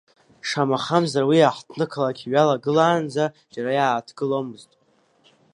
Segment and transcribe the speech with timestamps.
[0.49, 4.71] Шамахамзар уи, аҳҭны-қалақь иҩалагылаанӡа, џьара иааҭгыломызт.